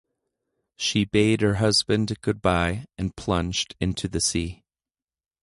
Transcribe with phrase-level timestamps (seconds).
[0.77, 4.63] She bade her husband goodbye and plunged into the sea.